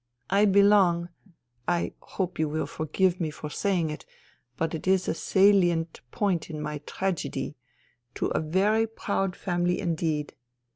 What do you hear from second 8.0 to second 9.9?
to a very proud family